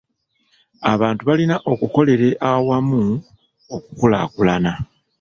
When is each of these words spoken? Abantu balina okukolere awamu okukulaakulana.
Abantu 0.93 1.21
balina 1.29 1.55
okukolere 1.71 2.29
awamu 2.51 3.01
okukulaakulana. 3.75 4.71